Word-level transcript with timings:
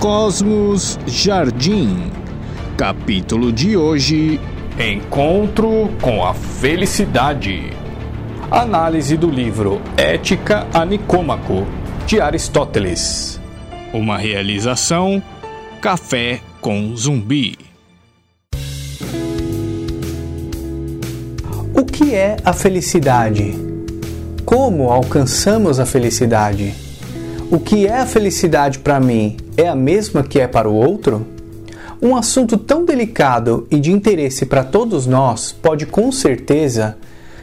Cosmos 0.00 0.98
Jardim. 1.06 2.10
Capítulo 2.74 3.52
de 3.52 3.76
hoje: 3.76 4.40
Encontro 4.78 5.90
com 6.00 6.24
a 6.24 6.32
Felicidade. 6.32 7.70
Análise 8.50 9.18
do 9.18 9.28
livro 9.28 9.78
Ética 9.98 10.66
a 10.72 10.86
Nicômaco, 10.86 11.66
de 12.06 12.18
Aristóteles. 12.18 13.38
Uma 13.92 14.16
realização: 14.16 15.22
Café 15.82 16.40
com 16.62 16.96
Zumbi. 16.96 17.58
O 21.74 21.84
que 21.84 22.14
é 22.14 22.38
a 22.42 22.54
felicidade? 22.54 23.54
Como 24.46 24.90
alcançamos 24.90 25.78
a 25.78 25.84
felicidade? 25.84 26.89
O 27.52 27.58
que 27.58 27.84
é 27.84 27.98
a 27.98 28.06
felicidade 28.06 28.78
para 28.78 29.00
mim 29.00 29.36
é 29.56 29.66
a 29.66 29.74
mesma 29.74 30.22
que 30.22 30.38
é 30.38 30.46
para 30.46 30.68
o 30.68 30.74
outro? 30.74 31.26
Um 32.00 32.14
assunto 32.14 32.56
tão 32.56 32.84
delicado 32.84 33.66
e 33.68 33.80
de 33.80 33.90
interesse 33.90 34.46
para 34.46 34.62
todos 34.62 35.04
nós 35.04 35.50
pode 35.50 35.84
com 35.84 36.12
certeza, 36.12 36.96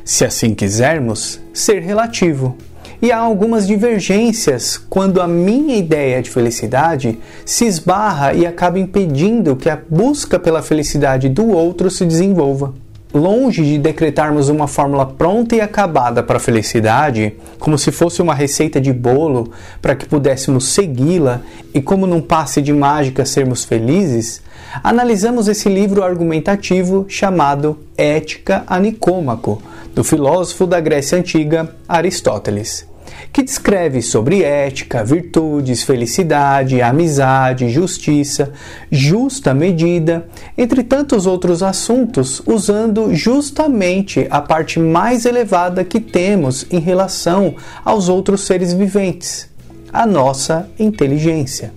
se 0.05 0.23
assim 0.23 0.55
quisermos, 0.55 1.41
ser 1.53 1.81
relativo. 1.81 2.55
E 3.01 3.11
há 3.11 3.17
algumas 3.17 3.67
divergências 3.67 4.77
quando 4.77 5.21
a 5.21 5.27
minha 5.27 5.75
ideia 5.75 6.21
de 6.21 6.29
felicidade 6.29 7.19
se 7.45 7.65
esbarra 7.65 8.33
e 8.33 8.45
acaba 8.45 8.79
impedindo 8.79 9.57
que 9.57 9.69
a 9.69 9.77
busca 9.89 10.39
pela 10.39 10.61
felicidade 10.61 11.27
do 11.27 11.49
outro 11.49 11.91
se 11.91 12.05
desenvolva 12.05 12.73
longe 13.13 13.63
de 13.63 13.77
decretarmos 13.77 14.49
uma 14.49 14.67
fórmula 14.67 15.05
pronta 15.05 15.55
e 15.55 15.61
acabada 15.61 16.21
para 16.21 16.37
a 16.37 16.39
felicidade, 16.39 17.33
como 17.59 17.77
se 17.77 17.91
fosse 17.91 18.21
uma 18.21 18.33
receita 18.33 18.79
de 18.79 18.91
bolo 18.91 19.51
para 19.81 19.95
que 19.95 20.05
pudéssemos 20.05 20.69
segui-la 20.69 21.41
e, 21.73 21.81
como 21.81 22.05
num 22.05 22.21
passe 22.21 22.61
de 22.61 22.73
mágica, 22.73 23.25
sermos 23.25 23.63
felizes, 23.63 24.41
analisamos 24.83 25.47
esse 25.47 25.69
livro 25.69 26.03
argumentativo 26.03 27.05
chamado 27.07 27.79
Ética 27.97 28.63
a 28.67 28.79
Nicômaco, 28.79 29.61
do 29.95 30.03
filósofo 30.03 30.67
da 30.67 30.79
Grécia 30.79 31.17
Antiga 31.17 31.75
Aristóteles 31.87 32.85
que 33.31 33.43
descreve 33.43 34.01
sobre 34.01 34.43
ética, 34.43 35.03
virtudes, 35.03 35.83
felicidade, 35.83 36.81
amizade, 36.81 37.69
justiça, 37.69 38.51
justa 38.91 39.53
medida, 39.53 40.27
entre 40.57 40.83
tantos 40.83 41.25
outros 41.25 41.61
assuntos, 41.61 42.41
usando 42.45 43.13
justamente 43.13 44.27
a 44.29 44.41
parte 44.41 44.79
mais 44.79 45.25
elevada 45.25 45.83
que 45.83 45.99
temos 45.99 46.65
em 46.71 46.79
relação 46.79 47.55
aos 47.83 48.09
outros 48.09 48.41
seres 48.41 48.73
viventes, 48.73 49.49
a 49.91 50.05
nossa 50.05 50.69
inteligência. 50.79 51.73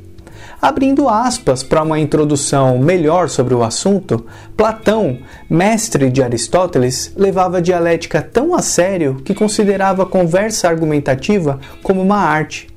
Abrindo 0.60 1.08
aspas 1.08 1.62
para 1.62 1.82
uma 1.82 1.98
introdução 1.98 2.78
melhor 2.78 3.30
sobre 3.30 3.54
o 3.54 3.62
assunto, 3.62 4.26
Platão, 4.54 5.18
mestre 5.48 6.10
de 6.10 6.22
Aristóteles, 6.22 7.14
levava 7.16 7.58
a 7.58 7.62
dialética 7.62 8.20
tão 8.20 8.54
a 8.54 8.60
sério 8.60 9.22
que 9.24 9.34
considerava 9.34 10.02
a 10.02 10.06
conversa 10.06 10.68
argumentativa 10.68 11.58
como 11.82 12.02
uma 12.02 12.18
arte. 12.18 12.68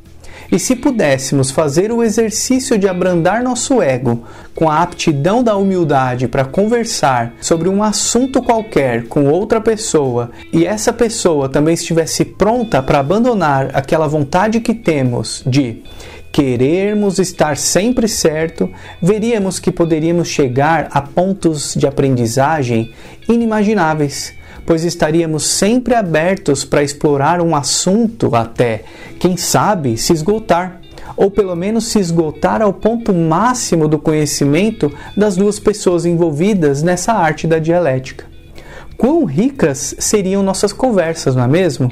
E 0.49 0.59
se 0.59 0.75
pudéssemos 0.75 1.51
fazer 1.51 1.91
o 1.91 2.03
exercício 2.03 2.77
de 2.77 2.87
abrandar 2.87 3.43
nosso 3.43 3.81
ego 3.81 4.23
com 4.55 4.69
a 4.69 4.81
aptidão 4.81 5.43
da 5.43 5.57
humildade 5.57 6.27
para 6.27 6.45
conversar 6.45 7.33
sobre 7.41 7.67
um 7.67 7.81
assunto 7.81 8.41
qualquer 8.41 9.07
com 9.07 9.25
outra 9.25 9.59
pessoa 9.59 10.31
e 10.53 10.65
essa 10.65 10.93
pessoa 10.93 11.49
também 11.49 11.73
estivesse 11.73 12.23
pronta 12.23 12.83
para 12.83 12.99
abandonar 12.99 13.71
aquela 13.73 14.07
vontade 14.07 14.59
que 14.59 14.73
temos 14.73 15.43
de 15.45 15.81
querermos 16.33 17.19
estar 17.19 17.55
sempre 17.55 18.07
certo, 18.07 18.67
veríamos 18.99 19.59
que 19.59 19.71
poderíamos 19.71 20.27
chegar 20.27 20.89
a 20.91 20.99
pontos 20.99 21.75
de 21.75 21.85
aprendizagem 21.85 22.91
inimagináveis, 23.29 24.33
pois 24.65 24.83
estaríamos 24.83 25.45
sempre 25.45 25.93
abertos 25.93 26.65
para 26.65 26.81
explorar 26.81 27.39
um 27.39 27.55
assunto 27.55 28.35
até, 28.35 28.81
quem 29.19 29.37
sabe, 29.37 29.95
se 29.95 30.11
esgotar 30.11 30.81
ou 31.15 31.29
pelo 31.29 31.55
menos 31.55 31.85
se 31.85 31.99
esgotar 31.99 32.63
ao 32.63 32.73
ponto 32.73 33.13
máximo 33.13 33.87
do 33.87 33.99
conhecimento 33.99 34.91
das 35.15 35.35
duas 35.35 35.59
pessoas 35.59 36.03
envolvidas 36.03 36.81
nessa 36.81 37.13
arte 37.13 37.45
da 37.45 37.59
dialética. 37.59 38.25
Quão 38.97 39.23
ricas 39.25 39.93
seriam 39.99 40.41
nossas 40.41 40.73
conversas, 40.73 41.35
não 41.35 41.43
é 41.43 41.47
mesmo? 41.47 41.91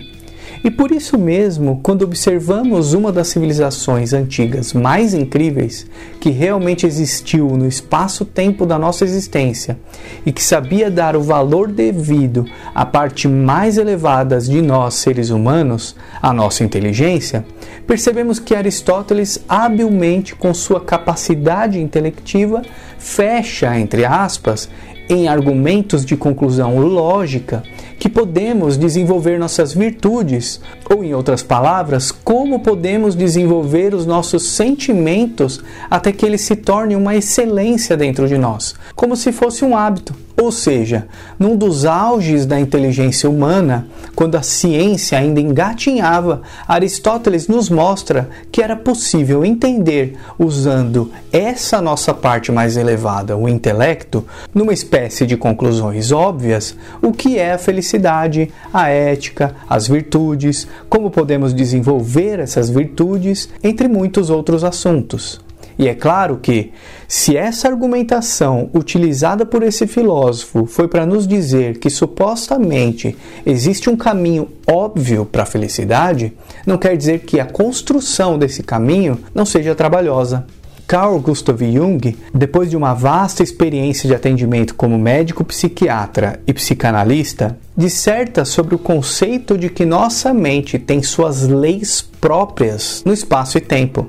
E 0.63 0.69
por 0.69 0.91
isso 0.91 1.17
mesmo, 1.17 1.79
quando 1.81 2.03
observamos 2.03 2.93
uma 2.93 3.11
das 3.11 3.29
civilizações 3.29 4.13
antigas 4.13 4.73
mais 4.73 5.11
incríveis, 5.13 5.87
que 6.19 6.29
realmente 6.29 6.85
existiu 6.85 7.47
no 7.57 7.67
espaço-tempo 7.67 8.63
da 8.63 8.77
nossa 8.77 9.03
existência 9.03 9.79
e 10.23 10.31
que 10.31 10.43
sabia 10.43 10.91
dar 10.91 11.15
o 11.15 11.21
valor 11.21 11.67
devido 11.67 12.45
à 12.75 12.85
parte 12.85 13.27
mais 13.27 13.79
elevada 13.79 14.39
de 14.39 14.61
nós 14.61 14.95
seres 14.95 15.31
humanos, 15.31 15.95
a 16.21 16.31
nossa 16.31 16.63
inteligência, 16.63 17.43
percebemos 17.87 18.39
que 18.39 18.53
Aristóteles, 18.53 19.39
habilmente 19.49 20.35
com 20.35 20.53
sua 20.53 20.79
capacidade 20.79 21.79
intelectiva, 21.79 22.61
fecha, 22.99 23.77
entre 23.79 24.05
aspas, 24.05 24.69
em 25.11 25.27
argumentos 25.27 26.05
de 26.05 26.15
conclusão 26.15 26.79
lógica 26.79 27.61
que 27.99 28.09
podemos 28.09 28.77
desenvolver 28.77 29.37
nossas 29.37 29.73
virtudes, 29.73 30.59
ou 30.89 31.03
em 31.03 31.13
outras 31.13 31.43
palavras, 31.43 32.11
como 32.11 32.61
podemos 32.61 33.13
desenvolver 33.13 33.93
os 33.93 34.07
nossos 34.07 34.49
sentimentos 34.49 35.61
até 35.89 36.11
que 36.11 36.25
eles 36.25 36.41
se 36.41 36.55
tornem 36.55 36.97
uma 36.97 37.15
excelência 37.15 37.95
dentro 37.95 38.27
de 38.27 38.37
nós, 38.37 38.73
como 38.95 39.15
se 39.15 39.31
fosse 39.31 39.63
um 39.63 39.77
hábito. 39.77 40.15
Ou 40.41 40.51
seja, 40.51 41.07
num 41.37 41.55
dos 41.55 41.85
auges 41.85 42.47
da 42.47 42.59
inteligência 42.59 43.29
humana, 43.29 43.87
quando 44.15 44.35
a 44.35 44.41
ciência 44.41 45.19
ainda 45.19 45.39
engatinhava, 45.39 46.41
Aristóteles 46.67 47.47
nos 47.47 47.69
mostra 47.69 48.27
que 48.51 48.63
era 48.63 48.75
possível 48.75 49.45
entender, 49.45 50.17
usando 50.39 51.11
essa 51.31 51.79
nossa 51.79 52.11
parte 52.11 52.51
mais 52.51 52.75
elevada, 52.75 53.37
o 53.37 53.47
intelecto, 53.47 54.25
numa 54.51 54.73
espécie 54.73 55.00
de 55.25 55.37
conclusões 55.37 56.11
óbvias, 56.11 56.75
o 57.01 57.11
que 57.11 57.37
é 57.37 57.53
a 57.53 57.57
felicidade, 57.57 58.51
a 58.73 58.89
ética, 58.89 59.55
as 59.69 59.87
virtudes, 59.87 60.67
como 60.89 61.09
podemos 61.09 61.53
desenvolver 61.53 62.39
essas 62.39 62.69
virtudes, 62.69 63.49
entre 63.63 63.87
muitos 63.87 64.29
outros 64.29 64.63
assuntos. 64.63 65.41
E 65.77 65.87
é 65.87 65.95
claro 65.95 66.37
que, 66.37 66.71
se 67.07 67.35
essa 67.35 67.67
argumentação 67.67 68.69
utilizada 68.73 69.45
por 69.45 69.63
esse 69.63 69.87
filósofo 69.87 70.65
foi 70.65 70.87
para 70.87 71.05
nos 71.05 71.27
dizer 71.27 71.79
que 71.79 71.89
supostamente 71.89 73.17
existe 73.45 73.89
um 73.89 73.95
caminho 73.95 74.49
óbvio 74.67 75.25
para 75.25 75.43
a 75.43 75.45
felicidade, 75.45 76.33
não 76.67 76.77
quer 76.77 76.95
dizer 76.95 77.21
que 77.21 77.39
a 77.39 77.45
construção 77.45 78.37
desse 78.37 78.61
caminho 78.61 79.17
não 79.33 79.45
seja 79.45 79.73
trabalhosa. 79.73 80.45
Carl 80.91 81.19
Gustav 81.19 81.57
Jung, 81.63 82.17
depois 82.33 82.69
de 82.69 82.75
uma 82.75 82.93
vasta 82.93 83.41
experiência 83.41 84.09
de 84.09 84.13
atendimento 84.13 84.75
como 84.75 84.99
médico 84.99 85.41
psiquiatra 85.41 86.41
e 86.45 86.51
psicanalista, 86.51 87.57
disserta 87.77 88.43
sobre 88.43 88.75
o 88.75 88.77
conceito 88.77 89.57
de 89.57 89.69
que 89.69 89.85
nossa 89.85 90.33
mente 90.33 90.77
tem 90.77 91.01
suas 91.01 91.47
leis 91.47 92.01
próprias 92.01 93.03
no 93.05 93.13
espaço 93.13 93.57
e 93.57 93.61
tempo 93.61 94.05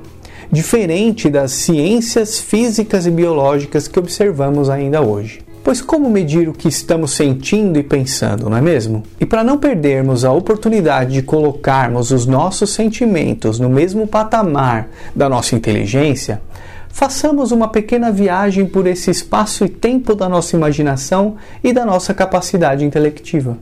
diferente 0.50 1.30
das 1.30 1.52
ciências 1.52 2.40
físicas 2.40 3.06
e 3.06 3.12
biológicas 3.12 3.86
que 3.86 3.98
observamos 3.98 4.68
ainda 4.68 5.00
hoje. 5.00 5.40
Pois 5.64 5.80
como 5.80 6.10
medir 6.10 6.48
o 6.48 6.52
que 6.52 6.66
estamos 6.66 7.12
sentindo 7.12 7.78
e 7.78 7.84
pensando, 7.84 8.50
não 8.50 8.56
é 8.56 8.60
mesmo? 8.60 9.04
E 9.20 9.24
para 9.24 9.44
não 9.44 9.58
perdermos 9.58 10.24
a 10.24 10.32
oportunidade 10.32 11.12
de 11.12 11.22
colocarmos 11.22 12.10
os 12.10 12.26
nossos 12.26 12.70
sentimentos 12.70 13.60
no 13.60 13.68
mesmo 13.68 14.06
patamar 14.06 14.88
da 15.14 15.28
nossa 15.28 15.54
inteligência, 15.54 16.42
façamos 16.88 17.52
uma 17.52 17.68
pequena 17.68 18.10
viagem 18.10 18.66
por 18.66 18.88
esse 18.88 19.10
espaço 19.10 19.64
e 19.64 19.68
tempo 19.68 20.16
da 20.16 20.28
nossa 20.28 20.56
imaginação 20.56 21.36
e 21.62 21.72
da 21.72 21.86
nossa 21.86 22.12
capacidade 22.12 22.84
intelectiva. 22.84 23.56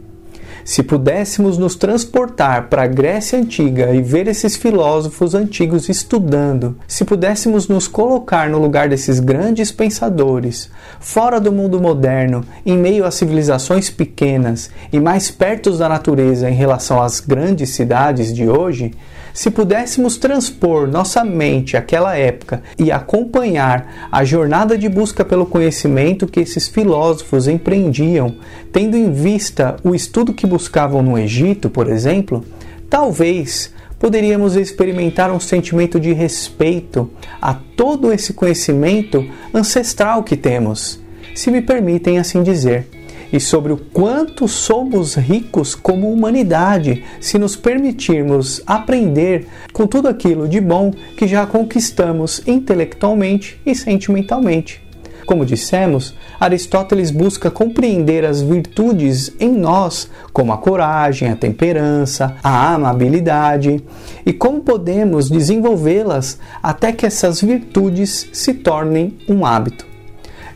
Se 0.70 0.84
pudéssemos 0.84 1.58
nos 1.58 1.74
transportar 1.74 2.68
para 2.68 2.84
a 2.84 2.86
Grécia 2.86 3.36
Antiga 3.36 3.92
e 3.92 4.00
ver 4.00 4.28
esses 4.28 4.54
filósofos 4.54 5.34
antigos 5.34 5.88
estudando, 5.88 6.76
se 6.86 7.04
pudéssemos 7.04 7.66
nos 7.66 7.88
colocar 7.88 8.48
no 8.48 8.60
lugar 8.60 8.88
desses 8.88 9.18
grandes 9.18 9.72
pensadores, 9.72 10.70
fora 11.00 11.40
do 11.40 11.50
mundo 11.50 11.80
moderno, 11.80 12.44
em 12.64 12.78
meio 12.78 13.04
a 13.04 13.10
civilizações 13.10 13.90
pequenas 13.90 14.70
e 14.92 15.00
mais 15.00 15.28
perto 15.28 15.76
da 15.76 15.88
natureza 15.88 16.48
em 16.48 16.54
relação 16.54 17.02
às 17.02 17.18
grandes 17.18 17.70
cidades 17.70 18.32
de 18.32 18.48
hoje, 18.48 18.92
se 19.32 19.50
pudéssemos 19.50 20.16
transpor 20.16 20.88
nossa 20.88 21.24
mente 21.24 21.76
àquela 21.76 22.16
época 22.16 22.62
e 22.78 22.90
acompanhar 22.90 24.08
a 24.10 24.24
jornada 24.24 24.76
de 24.76 24.88
busca 24.88 25.24
pelo 25.24 25.46
conhecimento 25.46 26.26
que 26.26 26.40
esses 26.40 26.68
filósofos 26.68 27.48
empreendiam, 27.48 28.36
tendo 28.72 28.96
em 28.96 29.12
vista 29.12 29.76
o 29.82 29.94
estudo 29.94 30.34
que 30.34 30.46
buscavam 30.46 31.02
no 31.02 31.18
Egito, 31.18 31.70
por 31.70 31.88
exemplo, 31.88 32.44
talvez 32.88 33.72
poderíamos 33.98 34.56
experimentar 34.56 35.30
um 35.30 35.38
sentimento 35.38 36.00
de 36.00 36.12
respeito 36.12 37.10
a 37.40 37.54
todo 37.54 38.12
esse 38.12 38.32
conhecimento 38.32 39.24
ancestral 39.52 40.24
que 40.24 40.36
temos, 40.36 41.00
se 41.34 41.50
me 41.50 41.60
permitem 41.60 42.18
assim 42.18 42.42
dizer, 42.42 42.88
e 43.32 43.38
sobre 43.38 43.72
o 43.72 43.76
quanto 43.76 44.48
somos 44.48 45.14
ricos 45.14 45.74
como 45.74 46.12
humanidade 46.12 47.04
se 47.20 47.38
nos 47.38 47.56
permitirmos 47.56 48.62
aprender 48.66 49.46
com 49.72 49.86
tudo 49.86 50.08
aquilo 50.08 50.48
de 50.48 50.60
bom 50.60 50.92
que 51.16 51.26
já 51.26 51.46
conquistamos 51.46 52.42
intelectualmente 52.46 53.60
e 53.64 53.74
sentimentalmente. 53.74 54.82
Como 55.30 55.46
dissemos, 55.46 56.12
Aristóteles 56.40 57.12
busca 57.12 57.52
compreender 57.52 58.24
as 58.24 58.42
virtudes 58.42 59.32
em 59.38 59.48
nós, 59.48 60.10
como 60.32 60.52
a 60.52 60.58
coragem, 60.58 61.30
a 61.30 61.36
temperança, 61.36 62.34
a 62.42 62.74
amabilidade, 62.74 63.80
e 64.26 64.32
como 64.32 64.60
podemos 64.62 65.30
desenvolvê-las 65.30 66.36
até 66.60 66.90
que 66.92 67.06
essas 67.06 67.40
virtudes 67.40 68.28
se 68.32 68.54
tornem 68.54 69.18
um 69.28 69.46
hábito. 69.46 69.89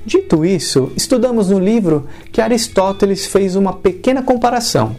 Dito 0.06 0.44
isso, 0.44 0.92
estudamos 0.94 1.48
no 1.48 1.58
livro 1.58 2.06
que 2.30 2.40
Aristóteles 2.40 3.24
fez 3.24 3.56
uma 3.56 3.72
pequena 3.72 4.22
comparação: 4.22 4.94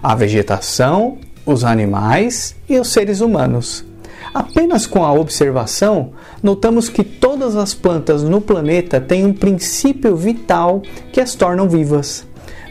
a 0.00 0.14
vegetação, 0.14 1.18
os 1.44 1.64
animais 1.64 2.54
e 2.68 2.78
os 2.78 2.88
seres 2.88 3.20
humanos. 3.20 3.84
Apenas 4.32 4.86
com 4.86 5.04
a 5.04 5.12
observação, 5.12 6.12
notamos 6.42 6.88
que 6.88 7.02
todas 7.02 7.56
as 7.56 7.74
plantas 7.74 8.22
no 8.22 8.40
planeta 8.40 9.00
têm 9.00 9.24
um 9.24 9.32
princípio 9.32 10.16
vital 10.16 10.82
que 11.12 11.20
as 11.20 11.34
tornam 11.34 11.68
vivas. 11.68 12.24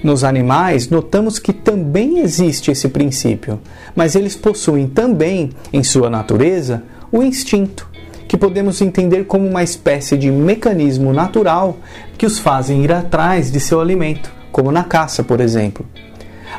Nos 0.04 0.24
animais, 0.24 0.90
notamos 0.90 1.40
que 1.40 1.54
também 1.54 2.20
existe 2.20 2.72
esse 2.72 2.90
princípio, 2.90 3.60
mas 3.96 4.16
eles 4.16 4.36
possuem 4.36 4.88
também, 4.88 5.52
em 5.72 5.84
sua 5.84 6.10
natureza, 6.10 6.84
o 7.12 7.24
instinto, 7.24 7.88
que 8.34 8.38
podemos 8.38 8.82
entender 8.82 9.26
como 9.26 9.48
uma 9.48 9.62
espécie 9.62 10.18
de 10.18 10.32
mecanismo 10.32 11.14
natural 11.14 11.78
que 12.18 12.26
os 12.26 12.40
fazem 12.40 12.84
ir 12.84 12.92
atrás 12.92 13.52
de 13.52 13.60
seu 13.60 13.80
alimento, 13.80 14.32
como 14.52 14.72
na 14.72 14.84
caça, 14.84 15.24
por 15.24 15.40
exemplo 15.40 15.86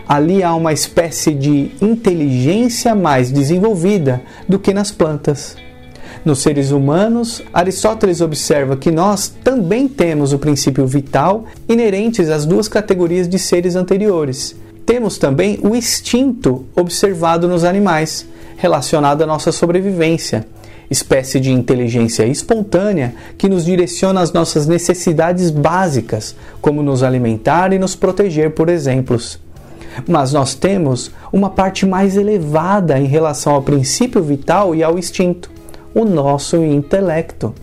ali 0.09 0.43
há 0.43 0.55
uma 0.55 0.73
espécie 0.73 1.33
de 1.33 1.73
inteligência 1.81 2.95
mais 2.95 3.33
desenvolvida 3.33 4.23
do 4.49 4.59
que 4.59 4.73
nas 4.73 4.93
plantas. 4.93 5.57
Nos 6.25 6.41
seres 6.41 6.71
humanos, 6.71 7.43
Aristóteles 7.53 8.21
observa 8.21 8.77
que 8.77 8.93
nós 8.93 9.29
também 9.43 9.89
temos 9.89 10.33
o 10.33 10.39
princípio 10.39 10.87
vital 10.87 11.47
inerentes 11.69 12.29
às 12.29 12.45
duas 12.47 12.69
categorias 12.69 13.29
de 13.29 13.39
seres 13.39 13.75
anteriores. 13.75 14.55
Temos 14.87 15.17
também 15.19 15.59
o 15.63 15.75
instinto 15.75 16.67
observado 16.77 17.49
nos 17.49 17.65
animais, 17.65 18.27
relacionado 18.57 19.23
à 19.23 19.27
nossa 19.27 19.51
sobrevivência, 19.51 20.47
espécie 20.91 21.41
de 21.41 21.51
inteligência 21.51 22.27
espontânea 22.27 23.15
que 23.37 23.49
nos 23.49 23.65
direciona 23.65 24.21
às 24.21 24.33
nossas 24.33 24.67
necessidades 24.67 25.51
básicas, 25.51 26.35
como 26.61 26.83
nos 26.83 27.03
alimentar 27.03 27.73
e 27.73 27.79
nos 27.79 27.95
proteger, 27.95 28.51
por 28.51 28.69
exemplos. 28.69 29.39
Mas 30.09 30.33
nós 30.33 30.55
temos 30.55 31.11
uma 31.33 31.51
parte 31.51 31.87
mais 31.87 32.17
elevada 32.17 32.99
em 32.99 33.07
relação 33.07 33.55
ao 33.55 33.63
princípio 33.63 34.23
vital 34.23 34.75
e 34.75 34.83
ao 34.83 34.99
instinto, 34.99 35.51
o 35.95 36.05
nosso 36.05 36.57
intelecto. 36.57 37.55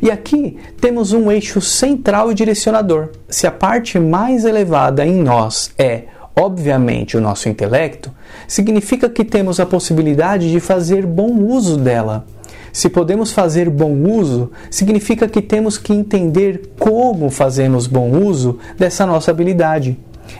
E 0.00 0.10
aqui 0.10 0.58
temos 0.80 1.12
um 1.12 1.30
eixo 1.30 1.60
central 1.60 2.30
e 2.30 2.34
direcionador. 2.34 3.10
Se 3.28 3.46
a 3.46 3.50
parte 3.50 3.98
mais 3.98 4.44
elevada 4.44 5.04
em 5.06 5.14
nós 5.14 5.70
é, 5.78 6.04
obviamente, 6.34 7.16
o 7.16 7.20
nosso 7.20 7.48
intelecto, 7.48 8.12
significa 8.46 9.08
que 9.08 9.24
temos 9.24 9.58
a 9.58 9.66
possibilidade 9.66 10.50
de 10.50 10.60
fazer 10.60 11.06
bom 11.06 11.32
uso 11.32 11.76
dela. 11.76 12.26
Se 12.72 12.88
podemos 12.88 13.32
fazer 13.32 13.70
bom 13.70 13.92
uso, 13.92 14.50
significa 14.70 15.26
que 15.26 15.40
temos 15.40 15.78
que 15.78 15.92
entender 15.92 16.72
como 16.78 17.30
fazemos 17.30 17.86
bom 17.86 18.10
uso 18.10 18.58
dessa 18.78 19.06
nossa 19.06 19.30
habilidade. 19.30 19.96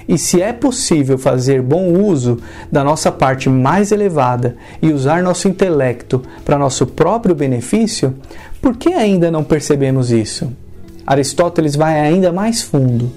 E 0.09 0.19
se 0.19 0.43
é 0.43 0.53
possível 0.53 1.17
fazer 1.19 1.63
bom 1.63 1.93
uso 1.93 2.39
da 2.71 2.83
nossa 2.85 3.11
parte 3.11 3.49
mais 3.49 3.93
elevada 3.93 4.57
e 4.83 4.93
usar 4.93 5.23
nosso 5.23 5.49
intelecto 5.49 6.23
para 6.45 6.59
nosso 6.59 6.87
próprio 6.87 7.35
benefício, 7.35 8.15
por 8.61 8.77
que 8.77 8.93
ainda 8.93 9.31
não 9.31 9.45
percebemos 9.45 10.11
isso? 10.11 10.53
Aristóteles 11.07 11.77
vai 11.77 12.01
ainda 12.01 12.33
mais 12.33 12.63
fundo. 12.63 13.11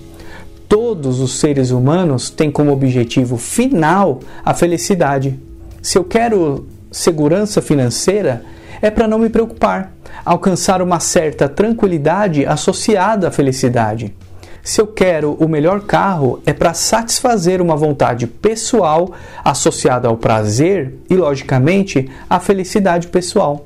Todos 0.67 1.19
os 1.19 1.39
seres 1.39 1.71
humanos 1.71 2.29
têm 2.29 2.51
como 2.51 2.71
objetivo 2.71 3.37
final 3.37 4.19
a 4.45 4.53
felicidade. 4.53 5.39
Se 5.81 5.97
eu 5.97 6.03
quero 6.03 6.67
segurança 6.91 7.61
financeira, 7.61 8.43
é 8.81 8.89
para 8.89 9.07
não 9.07 9.19
me 9.19 9.29
preocupar, 9.29 9.93
alcançar 10.25 10.81
uma 10.81 10.99
certa 10.99 11.47
tranquilidade 11.47 12.45
associada 12.45 13.27
à 13.27 13.31
felicidade. 13.31 14.13
Se 14.61 14.81
eu 14.81 14.87
quero 14.87 15.33
o 15.39 15.47
melhor 15.47 15.81
carro, 15.81 16.41
é 16.45 16.53
para 16.53 16.73
satisfazer 16.73 17.61
uma 17.61 17.75
vontade 17.75 18.27
pessoal 18.27 19.11
associada 19.43 20.07
ao 20.07 20.17
prazer 20.17 20.95
e, 21.09 21.15
logicamente, 21.15 22.09
à 22.29 22.39
felicidade 22.39 23.07
pessoal. 23.07 23.65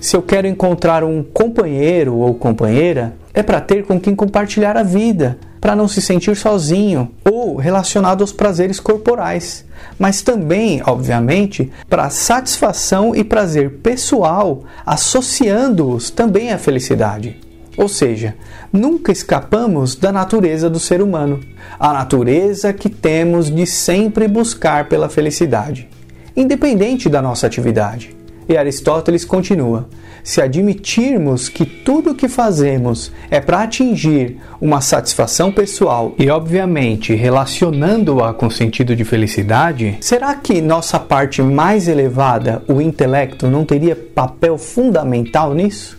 Se 0.00 0.16
eu 0.16 0.22
quero 0.22 0.46
encontrar 0.46 1.04
um 1.04 1.22
companheiro 1.22 2.16
ou 2.16 2.34
companheira, 2.34 3.12
é 3.34 3.42
para 3.42 3.60
ter 3.60 3.84
com 3.84 4.00
quem 4.00 4.14
compartilhar 4.14 4.76
a 4.76 4.82
vida, 4.82 5.36
para 5.60 5.76
não 5.76 5.86
se 5.86 6.00
sentir 6.00 6.36
sozinho 6.36 7.10
ou 7.24 7.56
relacionado 7.56 8.22
aos 8.22 8.32
prazeres 8.32 8.80
corporais, 8.80 9.64
mas 9.98 10.22
também, 10.22 10.82
obviamente, 10.86 11.70
para 11.88 12.10
satisfação 12.10 13.14
e 13.14 13.22
prazer 13.22 13.78
pessoal, 13.82 14.64
associando-os 14.86 16.10
também 16.10 16.50
à 16.50 16.58
felicidade. 16.58 17.38
Ou 17.76 17.88
seja, 17.88 18.34
nunca 18.72 19.12
escapamos 19.12 19.94
da 19.94 20.10
natureza 20.10 20.68
do 20.68 20.80
ser 20.80 21.00
humano, 21.00 21.40
a 21.78 21.92
natureza 21.92 22.72
que 22.72 22.88
temos 22.88 23.50
de 23.50 23.66
sempre 23.66 24.26
buscar 24.26 24.88
pela 24.88 25.08
felicidade, 25.08 25.88
independente 26.36 27.08
da 27.08 27.22
nossa 27.22 27.46
atividade. 27.46 28.19
E 28.50 28.56
Aristóteles 28.56 29.24
continua: 29.24 29.88
se 30.24 30.42
admitirmos 30.42 31.48
que 31.48 31.64
tudo 31.64 32.10
o 32.10 32.14
que 32.16 32.28
fazemos 32.28 33.12
é 33.30 33.38
para 33.38 33.62
atingir 33.62 34.38
uma 34.60 34.80
satisfação 34.80 35.52
pessoal 35.52 36.16
e, 36.18 36.28
obviamente, 36.28 37.14
relacionando-a 37.14 38.34
com 38.34 38.50
sentido 38.50 38.96
de 38.96 39.04
felicidade, 39.04 39.98
será 40.00 40.34
que 40.34 40.60
nossa 40.60 40.98
parte 40.98 41.40
mais 41.40 41.86
elevada, 41.86 42.60
o 42.66 42.80
intelecto, 42.80 43.46
não 43.46 43.64
teria 43.64 43.94
papel 43.94 44.58
fundamental 44.58 45.54
nisso? 45.54 45.96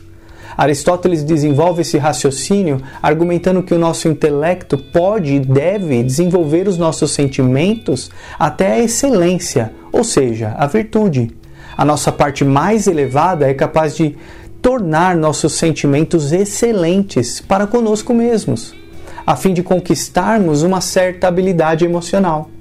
Aristóteles 0.58 1.24
desenvolve 1.24 1.84
esse 1.84 1.98
raciocínio 1.98 2.82
argumentando 3.02 3.64
que 3.64 3.74
o 3.74 3.80
nosso 3.80 4.10
intelecto 4.10 4.78
pode 4.78 5.36
e 5.36 5.40
deve 5.40 6.04
desenvolver 6.04 6.68
os 6.68 6.78
nossos 6.78 7.12
sentimentos 7.12 8.12
até 8.38 8.74
a 8.74 8.80
excelência, 8.80 9.72
ou 9.90 10.04
seja, 10.04 10.54
a 10.58 10.68
virtude. 10.68 11.40
A 11.82 11.84
nossa 11.84 12.12
parte 12.12 12.46
mais 12.46 12.86
elevada 12.86 13.50
é 13.50 13.56
capaz 13.56 13.96
de 13.96 14.16
tornar 14.62 15.16
nossos 15.16 15.54
sentimentos 15.54 16.32
excelentes 16.32 17.42
para 17.42 17.66
conosco 17.66 18.14
mesmos, 18.14 18.76
a 19.26 19.36
fim 19.36 19.52
de 19.52 19.64
conquistarmos 19.64 20.62
uma 20.62 20.80
certa 20.80 21.28
habilidade 21.28 21.84
emocional. 21.84 22.52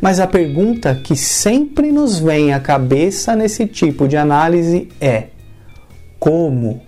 Mas 0.00 0.20
a 0.20 0.28
pergunta 0.28 0.94
que 0.94 1.16
sempre 1.16 1.90
nos 1.90 2.20
vem 2.20 2.54
à 2.54 2.60
cabeça 2.60 3.34
nesse 3.34 3.66
tipo 3.66 4.06
de 4.06 4.16
análise 4.16 4.88
é: 5.00 5.24
como? 6.20 6.80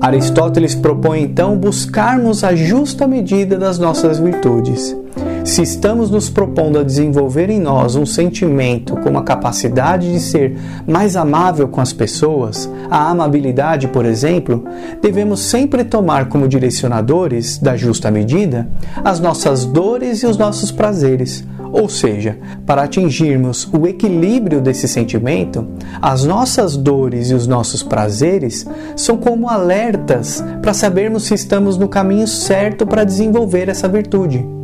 Aristóteles 0.00 0.74
propõe 0.74 1.20
então 1.20 1.58
buscarmos 1.58 2.42
a 2.42 2.54
justa 2.54 3.06
medida 3.06 3.58
das 3.58 3.78
nossas 3.78 4.18
virtudes. 4.18 5.01
Se 5.44 5.60
estamos 5.60 6.08
nos 6.08 6.30
propondo 6.30 6.78
a 6.78 6.84
desenvolver 6.84 7.50
em 7.50 7.58
nós 7.58 7.96
um 7.96 8.06
sentimento 8.06 8.96
como 8.98 9.18
a 9.18 9.24
capacidade 9.24 10.10
de 10.10 10.20
ser 10.20 10.56
mais 10.86 11.16
amável 11.16 11.66
com 11.66 11.80
as 11.80 11.92
pessoas, 11.92 12.70
a 12.88 13.10
amabilidade, 13.10 13.88
por 13.88 14.06
exemplo, 14.06 14.64
devemos 15.02 15.40
sempre 15.40 15.82
tomar 15.82 16.28
como 16.28 16.46
direcionadores 16.46 17.58
da 17.58 17.76
justa 17.76 18.08
medida 18.08 18.68
as 19.04 19.18
nossas 19.18 19.64
dores 19.64 20.22
e 20.22 20.26
os 20.26 20.38
nossos 20.38 20.70
prazeres, 20.70 21.44
ou 21.72 21.88
seja, 21.88 22.38
para 22.64 22.84
atingirmos 22.84 23.68
o 23.72 23.84
equilíbrio 23.86 24.60
desse 24.60 24.86
sentimento, 24.86 25.66
as 26.00 26.24
nossas 26.24 26.76
dores 26.76 27.30
e 27.30 27.34
os 27.34 27.48
nossos 27.48 27.82
prazeres 27.82 28.64
são 28.94 29.16
como 29.16 29.48
alertas 29.48 30.42
para 30.62 30.72
sabermos 30.72 31.24
se 31.24 31.34
estamos 31.34 31.76
no 31.76 31.88
caminho 31.88 32.28
certo 32.28 32.86
para 32.86 33.02
desenvolver 33.02 33.68
essa 33.68 33.88
virtude. 33.88 34.61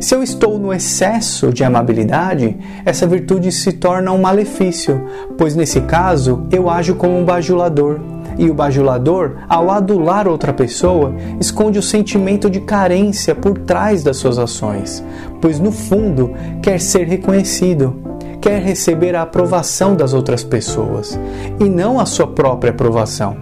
Se 0.00 0.14
eu 0.14 0.22
estou 0.22 0.58
no 0.58 0.72
excesso 0.72 1.52
de 1.52 1.62
amabilidade, 1.62 2.56
essa 2.86 3.06
virtude 3.06 3.52
se 3.52 3.70
torna 3.72 4.10
um 4.10 4.18
malefício, 4.18 5.06
pois 5.36 5.54
nesse 5.54 5.82
caso 5.82 6.46
eu 6.50 6.70
ajo 6.70 6.94
como 6.94 7.18
um 7.18 7.24
bajulador 7.24 8.00
E 8.38 8.48
o 8.48 8.54
bajulador, 8.54 9.36
ao 9.46 9.70
adular 9.70 10.26
outra 10.26 10.54
pessoa, 10.54 11.14
esconde 11.38 11.78
o 11.78 11.82
sentimento 11.82 12.48
de 12.48 12.60
carência 12.60 13.34
por 13.34 13.58
trás 13.58 14.02
das 14.02 14.16
suas 14.16 14.38
ações, 14.38 15.04
pois 15.42 15.60
no 15.60 15.70
fundo 15.70 16.32
quer 16.62 16.80
ser 16.80 17.06
reconhecido, 17.06 18.00
quer 18.40 18.62
receber 18.62 19.14
a 19.14 19.22
aprovação 19.22 19.94
das 19.94 20.14
outras 20.14 20.42
pessoas 20.42 21.20
e 21.60 21.64
não 21.68 22.00
a 22.00 22.06
sua 22.06 22.26
própria 22.26 22.70
aprovação, 22.70 23.36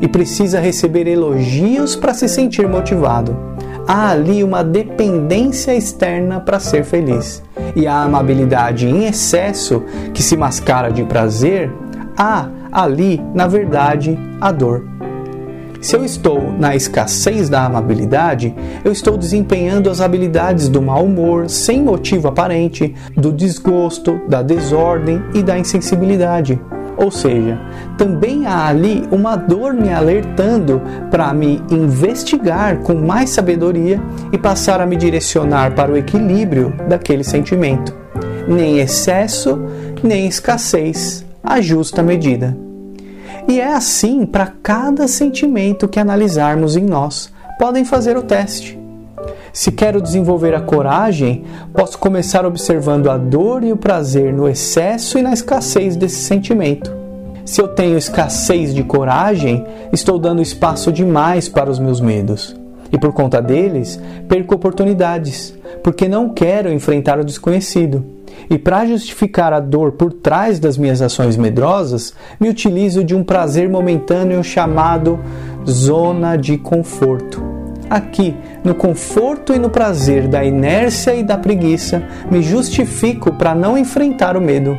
e 0.00 0.06
precisa 0.06 0.60
receber 0.60 1.08
elogios 1.08 1.96
para 1.96 2.14
se 2.14 2.28
sentir 2.28 2.68
motivado. 2.68 3.53
Há 3.86 4.10
ali 4.10 4.42
uma 4.42 4.64
dependência 4.64 5.74
externa 5.74 6.40
para 6.40 6.58
ser 6.58 6.84
feliz. 6.84 7.42
E 7.76 7.86
a 7.86 8.02
amabilidade 8.02 8.86
em 8.86 9.06
excesso, 9.06 9.82
que 10.14 10.22
se 10.22 10.36
mascara 10.36 10.90
de 10.90 11.04
prazer, 11.04 11.70
há 12.16 12.48
ali, 12.72 13.22
na 13.34 13.46
verdade, 13.46 14.18
a 14.40 14.50
dor. 14.50 14.86
Se 15.82 15.96
eu 15.96 16.02
estou 16.02 16.50
na 16.58 16.74
escassez 16.74 17.50
da 17.50 17.66
amabilidade, 17.66 18.54
eu 18.82 18.90
estou 18.90 19.18
desempenhando 19.18 19.90
as 19.90 20.00
habilidades 20.00 20.66
do 20.66 20.80
mau 20.80 21.04
humor 21.04 21.50
sem 21.50 21.82
motivo 21.82 22.26
aparente, 22.26 22.94
do 23.14 23.30
desgosto, 23.30 24.18
da 24.26 24.40
desordem 24.40 25.22
e 25.34 25.42
da 25.42 25.58
insensibilidade. 25.58 26.58
Ou 26.96 27.10
seja, 27.10 27.58
também 27.98 28.46
há 28.46 28.66
ali 28.66 29.06
uma 29.10 29.36
dor 29.36 29.74
me 29.74 29.92
alertando 29.92 30.80
para 31.10 31.32
me 31.34 31.62
investigar 31.70 32.78
com 32.78 32.94
mais 32.94 33.30
sabedoria 33.30 34.00
e 34.32 34.38
passar 34.38 34.80
a 34.80 34.86
me 34.86 34.96
direcionar 34.96 35.74
para 35.74 35.92
o 35.92 35.96
equilíbrio 35.96 36.74
daquele 36.88 37.24
sentimento. 37.24 37.94
Nem 38.46 38.78
excesso, 38.78 39.60
nem 40.02 40.26
escassez, 40.26 41.24
a 41.42 41.60
justa 41.60 42.02
medida. 42.02 42.56
E 43.48 43.60
é 43.60 43.74
assim 43.74 44.24
para 44.24 44.52
cada 44.62 45.06
sentimento 45.06 45.88
que 45.88 46.00
analisarmos 46.00 46.76
em 46.76 46.84
nós. 46.84 47.32
Podem 47.58 47.84
fazer 47.84 48.16
o 48.16 48.22
teste. 48.22 48.83
Se 49.54 49.70
quero 49.70 50.02
desenvolver 50.02 50.52
a 50.52 50.60
coragem, 50.60 51.44
posso 51.72 51.96
começar 51.96 52.44
observando 52.44 53.08
a 53.08 53.16
dor 53.16 53.62
e 53.62 53.72
o 53.72 53.76
prazer 53.76 54.32
no 54.32 54.48
excesso 54.48 55.16
e 55.16 55.22
na 55.22 55.32
escassez 55.32 55.94
desse 55.94 56.24
sentimento. 56.24 56.92
Se 57.44 57.60
eu 57.60 57.68
tenho 57.68 57.96
escassez 57.96 58.74
de 58.74 58.82
coragem, 58.82 59.64
estou 59.92 60.18
dando 60.18 60.42
espaço 60.42 60.90
demais 60.90 61.48
para 61.48 61.70
os 61.70 61.78
meus 61.78 62.00
medos. 62.00 62.56
E 62.90 62.98
por 62.98 63.12
conta 63.12 63.40
deles, 63.40 64.00
perco 64.26 64.56
oportunidades, 64.56 65.54
porque 65.84 66.08
não 66.08 66.30
quero 66.30 66.72
enfrentar 66.72 67.20
o 67.20 67.24
desconhecido. 67.24 68.04
E 68.50 68.58
para 68.58 68.84
justificar 68.86 69.52
a 69.52 69.60
dor 69.60 69.92
por 69.92 70.12
trás 70.12 70.58
das 70.58 70.76
minhas 70.76 71.00
ações 71.00 71.36
medrosas, 71.36 72.12
me 72.40 72.48
utilizo 72.48 73.04
de 73.04 73.14
um 73.14 73.22
prazer 73.22 73.68
momentâneo 73.68 74.42
chamado 74.42 75.20
zona 75.64 76.34
de 76.34 76.58
conforto. 76.58 77.54
Aqui, 77.88 78.34
no 78.64 78.74
conforto 78.74 79.52
e 79.52 79.58
no 79.58 79.68
prazer 79.68 80.26
da 80.26 80.42
inércia 80.42 81.14
e 81.14 81.22
da 81.22 81.36
preguiça, 81.36 82.02
me 82.30 82.42
justifico 82.42 83.34
para 83.34 83.54
não 83.54 83.76
enfrentar 83.76 84.36
o 84.36 84.40
medo. 84.40 84.76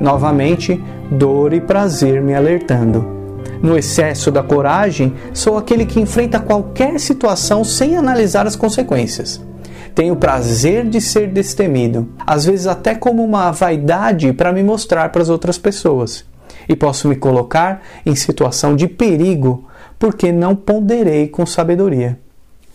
Novamente, 0.00 0.82
dor 1.10 1.52
e 1.52 1.60
prazer 1.60 2.20
me 2.20 2.34
alertando. 2.34 3.16
No 3.62 3.78
excesso 3.78 4.30
da 4.30 4.42
coragem, 4.42 5.14
sou 5.32 5.56
aquele 5.56 5.86
que 5.86 6.00
enfrenta 6.00 6.40
qualquer 6.40 6.98
situação 6.98 7.62
sem 7.64 7.96
analisar 7.96 8.46
as 8.46 8.56
consequências. 8.56 9.40
Tenho 9.94 10.16
prazer 10.16 10.88
de 10.88 11.00
ser 11.00 11.28
destemido, 11.28 12.08
às 12.24 12.44
vezes 12.44 12.66
até 12.66 12.94
como 12.94 13.24
uma 13.24 13.50
vaidade 13.50 14.32
para 14.32 14.52
me 14.52 14.62
mostrar 14.62 15.10
para 15.10 15.22
as 15.22 15.28
outras 15.28 15.58
pessoas. 15.58 16.24
E 16.68 16.76
posso 16.76 17.08
me 17.08 17.16
colocar 17.16 17.82
em 18.04 18.14
situação 18.14 18.76
de 18.76 18.86
perigo 18.86 19.64
porque 19.98 20.30
não 20.30 20.54
ponderei 20.54 21.26
com 21.26 21.44
sabedoria. 21.44 22.18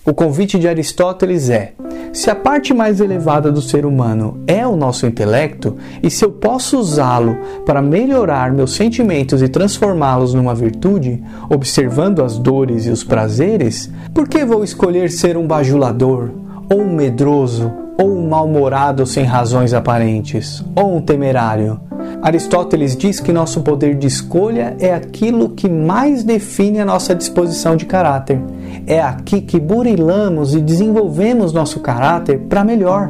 O 0.06 0.14
convite 0.14 0.60
de 0.60 0.68
Aristóteles 0.68 1.50
é: 1.50 1.74
se 2.12 2.30
a 2.30 2.36
parte 2.36 2.74
mais 2.74 3.00
elevada 3.00 3.50
do 3.50 3.62
ser 3.62 3.86
humano 3.86 4.44
é 4.46 4.68
o 4.68 4.76
nosso 4.76 5.08
intelecto, 5.08 5.78
e 6.02 6.10
se 6.10 6.26
eu 6.26 6.32
posso 6.32 6.78
usá-lo 6.78 7.38
para 7.66 7.82
melhorar 7.82 8.52
meus 8.52 8.74
sentimentos 8.74 9.42
e 9.42 9.48
transformá-los 9.48 10.34
numa 10.34 10.54
virtude, 10.54 11.24
observando 11.50 12.22
as 12.22 12.38
dores 12.38 12.86
e 12.86 12.90
os 12.90 13.02
prazeres, 13.02 13.90
por 14.14 14.28
que 14.28 14.44
vou 14.44 14.62
escolher 14.62 15.10
ser 15.10 15.38
um 15.38 15.48
bajulador, 15.48 16.32
ou 16.70 16.82
um 16.82 16.94
medroso, 16.94 17.72
ou 17.98 18.12
um 18.12 18.28
mal-humorado 18.28 19.06
sem 19.06 19.24
razões 19.24 19.74
aparentes, 19.74 20.62
ou 20.76 20.98
um 20.98 21.02
temerário? 21.02 21.80
Aristóteles 22.24 22.96
diz 22.96 23.20
que 23.20 23.34
nosso 23.34 23.60
poder 23.60 23.96
de 23.96 24.08
escolha 24.08 24.78
é 24.80 24.94
aquilo 24.94 25.50
que 25.50 25.68
mais 25.68 26.24
define 26.24 26.80
a 26.80 26.86
nossa 26.86 27.14
disposição 27.14 27.76
de 27.76 27.86
caráter. 27.86 28.40
É 28.88 29.02
aqui 29.02 29.42
que 29.42 29.60
burilamos 29.60 30.56
e 30.56 30.62
desenvolvemos 30.62 31.52
nosso 31.52 31.82
caráter 31.82 32.40
para 32.48 32.64
melhor. 32.64 33.10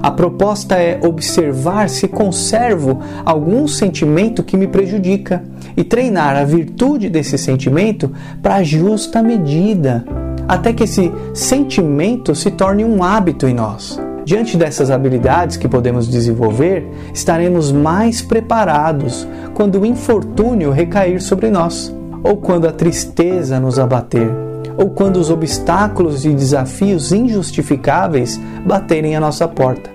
A 0.00 0.08
proposta 0.08 0.76
é 0.76 1.00
observar 1.04 1.88
se 1.90 2.06
conservo 2.06 3.00
algum 3.24 3.66
sentimento 3.66 4.44
que 4.44 4.56
me 4.56 4.68
prejudica 4.68 5.42
e 5.76 5.82
treinar 5.82 6.36
a 6.36 6.44
virtude 6.44 7.10
desse 7.10 7.36
sentimento 7.36 8.12
para 8.40 8.62
justa 8.62 9.20
medida, 9.20 10.04
até 10.46 10.72
que 10.72 10.84
esse 10.84 11.10
sentimento 11.34 12.36
se 12.36 12.52
torne 12.52 12.84
um 12.84 13.02
hábito 13.02 13.48
em 13.48 13.54
nós. 13.54 13.98
Diante 14.24 14.56
dessas 14.56 14.90
habilidades 14.90 15.58
que 15.58 15.68
podemos 15.68 16.08
desenvolver, 16.08 16.88
estaremos 17.12 17.70
mais 17.70 18.22
preparados 18.22 19.28
quando 19.52 19.78
o 19.78 19.84
infortúnio 19.84 20.70
recair 20.70 21.20
sobre 21.20 21.50
nós, 21.50 21.94
ou 22.22 22.38
quando 22.38 22.66
a 22.66 22.72
tristeza 22.72 23.60
nos 23.60 23.78
abater, 23.78 24.30
ou 24.78 24.88
quando 24.88 25.16
os 25.16 25.28
obstáculos 25.30 26.24
e 26.24 26.30
desafios 26.30 27.12
injustificáveis 27.12 28.40
baterem 28.66 29.14
à 29.14 29.20
nossa 29.20 29.46
porta. 29.46 29.90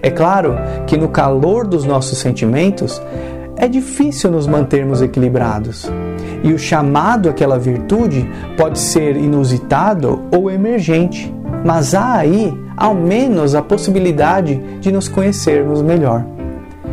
É 0.00 0.10
claro 0.10 0.54
que 0.86 0.96
no 0.96 1.08
calor 1.08 1.66
dos 1.66 1.84
nossos 1.84 2.18
sentimentos 2.18 3.02
é 3.56 3.66
difícil 3.66 4.30
nos 4.30 4.46
mantermos 4.46 5.02
equilibrados. 5.02 5.90
E 6.44 6.52
o 6.52 6.58
chamado 6.58 7.28
àquela 7.28 7.58
virtude 7.58 8.30
pode 8.56 8.78
ser 8.78 9.16
inusitado 9.16 10.22
ou 10.32 10.48
emergente, 10.48 11.34
mas 11.64 11.94
há 11.94 12.14
aí 12.14 12.61
ao 12.82 12.96
menos 12.96 13.54
a 13.54 13.62
possibilidade 13.62 14.60
de 14.80 14.90
nos 14.90 15.06
conhecermos 15.06 15.80
melhor. 15.80 16.26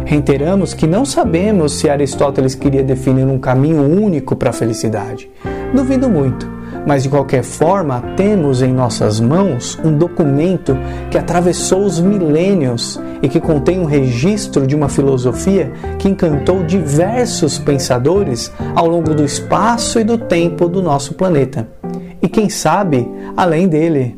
Reiteramos 0.05 0.71
que 0.71 0.85
não 0.85 1.03
sabemos 1.03 1.73
se 1.73 1.89
Aristóteles 1.89 2.53
queria 2.53 2.83
definir 2.83 3.25
um 3.25 3.39
caminho 3.39 3.81
único 3.81 4.35
para 4.35 4.51
a 4.51 4.53
felicidade. 4.53 5.31
Duvido 5.73 6.07
muito, 6.07 6.47
mas 6.85 7.01
de 7.01 7.09
qualquer 7.09 7.41
forma, 7.41 8.03
temos 8.15 8.61
em 8.61 8.71
nossas 8.71 9.19
mãos 9.19 9.79
um 9.83 9.97
documento 9.97 10.77
que 11.09 11.17
atravessou 11.17 11.83
os 11.83 11.99
milênios 11.99 13.01
e 13.23 13.27
que 13.27 13.39
contém 13.39 13.79
um 13.79 13.85
registro 13.85 14.67
de 14.67 14.75
uma 14.75 14.89
filosofia 14.89 15.71
que 15.97 16.07
encantou 16.07 16.63
diversos 16.63 17.57
pensadores 17.57 18.51
ao 18.75 18.87
longo 18.87 19.15
do 19.15 19.25
espaço 19.25 19.99
e 19.99 20.03
do 20.03 20.19
tempo 20.19 20.69
do 20.69 20.83
nosso 20.83 21.15
planeta. 21.15 21.67
E 22.21 22.27
quem 22.27 22.47
sabe, 22.47 23.09
além 23.35 23.67
dele 23.67 24.15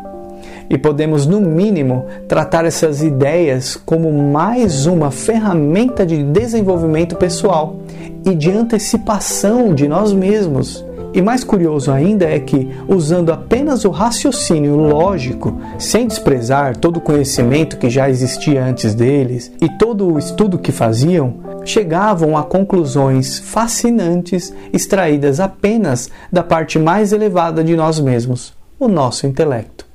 e 0.71 0.77
podemos, 0.77 1.27
no 1.27 1.41
mínimo, 1.41 2.05
tratar 2.29 2.63
essas 2.63 3.03
ideias 3.03 3.75
como 3.75 4.09
mais 4.31 4.85
uma 4.85 5.11
ferramenta 5.11 6.05
de 6.05 6.23
desenvolvimento 6.23 7.17
pessoal 7.17 7.81
e 8.25 8.33
de 8.33 8.49
antecipação 8.49 9.75
de 9.75 9.85
nós 9.85 10.13
mesmos. 10.13 10.85
E 11.13 11.21
mais 11.21 11.43
curioso 11.43 11.91
ainda 11.91 12.23
é 12.23 12.39
que, 12.39 12.69
usando 12.87 13.33
apenas 13.33 13.83
o 13.83 13.89
raciocínio 13.89 14.77
lógico, 14.77 15.59
sem 15.77 16.07
desprezar 16.07 16.77
todo 16.77 16.97
o 16.97 17.01
conhecimento 17.01 17.77
que 17.77 17.89
já 17.89 18.09
existia 18.09 18.63
antes 18.63 18.95
deles 18.95 19.51
e 19.59 19.67
todo 19.77 20.07
o 20.07 20.17
estudo 20.17 20.57
que 20.57 20.71
faziam, 20.71 21.33
chegavam 21.65 22.37
a 22.37 22.43
conclusões 22.43 23.39
fascinantes 23.39 24.53
extraídas 24.71 25.41
apenas 25.41 26.09
da 26.31 26.41
parte 26.41 26.79
mais 26.79 27.11
elevada 27.11 27.61
de 27.61 27.75
nós 27.75 27.99
mesmos, 27.99 28.53
o 28.79 28.87
nosso 28.87 29.27
intelecto. 29.27 29.90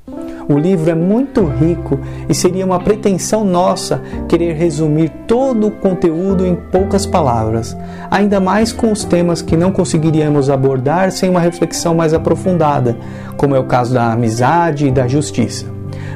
O 0.48 0.56
livro 0.56 0.88
é 0.88 0.94
muito 0.94 1.44
rico 1.44 1.98
e 2.28 2.34
seria 2.34 2.64
uma 2.64 2.78
pretensão 2.78 3.44
nossa 3.44 4.00
querer 4.28 4.54
resumir 4.54 5.10
todo 5.26 5.66
o 5.66 5.70
conteúdo 5.72 6.46
em 6.46 6.54
poucas 6.54 7.04
palavras, 7.04 7.76
ainda 8.08 8.38
mais 8.38 8.72
com 8.72 8.92
os 8.92 9.02
temas 9.02 9.42
que 9.42 9.56
não 9.56 9.72
conseguiríamos 9.72 10.48
abordar 10.48 11.10
sem 11.10 11.28
uma 11.28 11.40
reflexão 11.40 11.96
mais 11.96 12.14
aprofundada, 12.14 12.96
como 13.36 13.56
é 13.56 13.58
o 13.58 13.64
caso 13.66 13.92
da 13.92 14.12
amizade 14.12 14.86
e 14.86 14.92
da 14.92 15.08
justiça. 15.08 15.66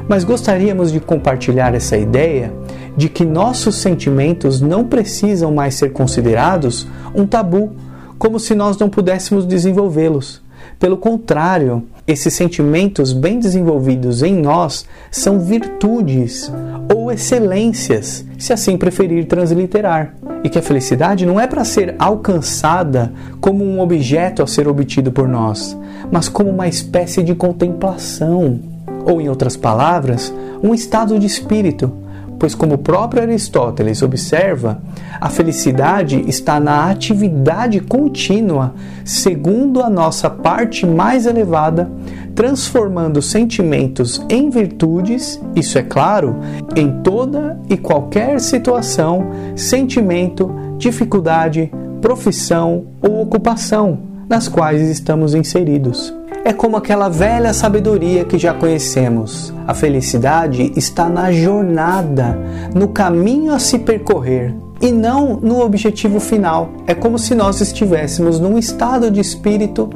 Mas 0.07 0.23
gostaríamos 0.23 0.93
de 0.93 1.01
compartilhar 1.01 1.75
essa 1.75 1.97
ideia 1.97 2.53
de 2.95 3.09
que 3.09 3.25
nossos 3.25 3.75
sentimentos 3.81 4.61
não 4.61 4.85
precisam 4.85 5.53
mais 5.53 5.75
ser 5.75 5.91
considerados 5.91 6.87
um 7.13 7.25
tabu, 7.25 7.71
como 8.17 8.39
se 8.39 8.55
nós 8.55 8.77
não 8.77 8.89
pudéssemos 8.89 9.45
desenvolvê-los. 9.45 10.41
Pelo 10.79 10.97
contrário, 10.97 11.83
Esses 12.07 12.33
sentimentos 12.33 13.13
bem 13.13 13.39
desenvolvidos 13.39 14.23
em 14.23 14.35
nós 14.35 14.85
são 15.11 15.39
virtudes 15.39 16.51
ou 16.93 17.11
excelências, 17.11 18.25
se 18.39 18.51
assim 18.51 18.75
preferir 18.77 19.25
transliterar. 19.25 20.15
E 20.43 20.49
que 20.49 20.57
a 20.57 20.63
felicidade 20.63 21.25
não 21.25 21.39
é 21.39 21.45
para 21.45 21.63
ser 21.63 21.95
alcançada 21.99 23.13
como 23.39 23.63
um 23.63 23.79
objeto 23.79 24.41
a 24.41 24.47
ser 24.47 24.67
obtido 24.67 25.11
por 25.11 25.27
nós, 25.27 25.77
mas 26.11 26.27
como 26.27 26.49
uma 26.49 26.67
espécie 26.67 27.21
de 27.21 27.35
contemplação, 27.35 28.59
ou 29.05 29.21
em 29.21 29.29
outras 29.29 29.55
palavras, 29.55 30.33
um 30.63 30.73
estado 30.73 31.19
de 31.19 31.27
espírito 31.27 32.01
pois, 32.41 32.55
como 32.55 32.73
o 32.73 32.77
próprio 32.79 33.21
Aristóteles 33.21 34.01
observa, 34.01 34.81
a 35.21 35.29
felicidade 35.29 36.23
está 36.27 36.59
na 36.59 36.89
atividade 36.89 37.79
contínua, 37.79 38.73
segundo 39.05 39.83
a 39.83 39.87
nossa 39.87 40.31
parte 40.31 40.83
mais 40.83 41.27
elevada, 41.27 41.91
transformando 42.33 43.21
sentimentos 43.21 44.25
em 44.27 44.49
virtudes, 44.49 45.39
isso 45.55 45.77
é 45.77 45.83
claro, 45.83 46.37
em 46.75 47.03
toda 47.03 47.59
e 47.69 47.77
qualquer 47.77 48.39
situação, 48.39 49.29
sentimento, 49.55 50.51
dificuldade, 50.79 51.71
profissão 52.01 52.87
ou 52.99 53.21
ocupação 53.21 53.99
nas 54.27 54.47
quais 54.47 54.81
estamos 54.89 55.35
inseridos 55.35 56.11
é 56.43 56.51
como 56.51 56.75
aquela 56.75 57.07
velha 57.07 57.53
sabedoria 57.53 58.25
que 58.25 58.35
já 58.35 58.51
conhecemos. 58.51 59.53
A 59.67 59.75
felicidade 59.75 60.71
está 60.75 61.07
na 61.07 61.31
jornada, 61.31 62.35
no 62.73 62.87
caminho 62.87 63.53
a 63.53 63.59
se 63.59 63.77
percorrer 63.77 64.51
e 64.81 64.91
não 64.91 65.37
no 65.41 65.61
objetivo 65.61 66.19
final. 66.19 66.69
É 66.87 66.93
como 66.93 67.19
se 67.19 67.35
nós 67.35 67.61
estivéssemos 67.61 68.39
num 68.39 68.57
estado 68.57 69.11
de 69.11 69.19
espírito 69.19 69.89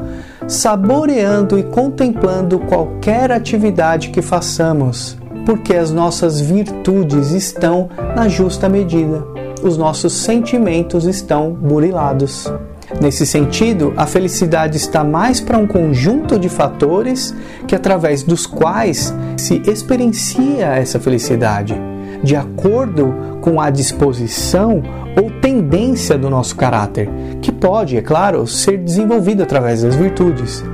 saboreando 0.47 1.57
e 1.57 1.63
contemplando 1.63 2.59
qualquer 2.59 3.31
atividade 3.31 4.09
que 4.09 4.21
façamos, 4.21 5.17
porque 5.45 5.75
as 5.75 5.91
nossas 5.91 6.39
virtudes 6.39 7.31
estão 7.31 7.89
na 8.15 8.27
justa 8.27 8.69
medida, 8.69 9.25
os 9.63 9.77
nossos 9.77 10.13
sentimentos 10.13 11.05
estão 11.05 11.51
burilados. 11.51 12.51
Nesse 13.01 13.25
sentido, 13.25 13.93
a 13.97 14.05
felicidade 14.05 14.77
está 14.77 15.03
mais 15.03 15.41
para 15.41 15.57
um 15.57 15.65
conjunto 15.65 16.37
de 16.37 16.47
fatores 16.47 17.33
que 17.67 17.75
através 17.75 18.21
dos 18.21 18.45
quais 18.45 19.13
se 19.35 19.61
experiencia 19.65 20.67
essa 20.67 20.99
felicidade, 20.99 21.75
de 22.23 22.35
acordo 22.35 23.34
com 23.45 23.61
a 23.61 23.69
disposição 23.69 24.81
ou 25.15 25.29
tendência 25.39 26.17
do 26.17 26.31
nosso 26.31 26.55
caráter, 26.55 27.07
que 27.43 27.51
pode, 27.51 27.95
é 27.95 28.01
claro, 28.01 28.47
ser 28.47 28.79
desenvolvido 28.79 29.43
através 29.43 29.83
das 29.83 29.95
virtudes. 29.95 30.65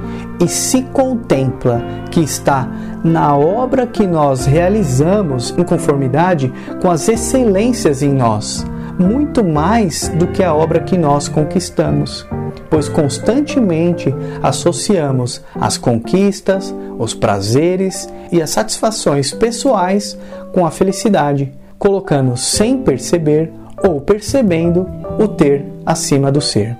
E 0.41 0.47
se 0.47 0.81
contempla 0.83 1.83
que 2.09 2.21
está 2.21 2.71
na 3.03 3.35
obra 3.35 3.85
que 3.85 4.07
nós 4.07 4.45
realizamos 4.45 5.53
em 5.57 5.63
conformidade 5.63 6.51
com 6.81 6.89
as 6.89 7.09
excelências 7.09 8.01
em 8.01 8.13
nós 8.13 8.65
muito 8.99 9.43
mais 9.43 10.09
do 10.09 10.27
que 10.27 10.43
a 10.43 10.53
obra 10.53 10.79
que 10.79 10.95
nós 10.95 11.27
conquistamos, 11.27 12.27
pois 12.69 12.87
constantemente 12.87 14.13
associamos 14.43 15.41
as 15.55 15.75
conquistas, 15.77 16.73
os 16.99 17.13
prazeres 17.13 18.07
e 18.31 18.41
as 18.41 18.51
satisfações 18.51 19.33
pessoais 19.33 20.15
com 20.53 20.65
a 20.65 20.71
felicidade, 20.71 21.51
colocando 21.81 22.37
sem 22.37 22.77
perceber 22.83 23.51
ou 23.83 23.99
percebendo 23.99 24.87
o 25.17 25.27
ter 25.27 25.65
acima 25.83 26.31
do 26.31 26.39
ser. 26.39 26.77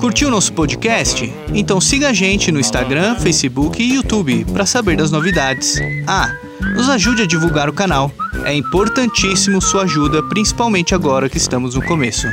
Curtiu 0.00 0.28
nosso 0.28 0.52
podcast? 0.54 1.32
Então 1.54 1.80
siga 1.80 2.08
a 2.08 2.12
gente 2.12 2.50
no 2.50 2.58
Instagram, 2.58 3.14
Facebook 3.20 3.80
e 3.80 3.94
YouTube 3.94 4.44
para 4.46 4.66
saber 4.66 4.96
das 4.96 5.12
novidades. 5.12 5.76
Ah, 6.04 6.34
nos 6.74 6.88
ajude 6.88 7.22
a 7.22 7.26
divulgar 7.28 7.68
o 7.68 7.72
canal. 7.72 8.10
É 8.44 8.52
importantíssimo 8.52 9.62
sua 9.62 9.84
ajuda, 9.84 10.20
principalmente 10.24 10.96
agora 10.96 11.28
que 11.28 11.38
estamos 11.38 11.76
no 11.76 11.82
começo. 11.84 12.26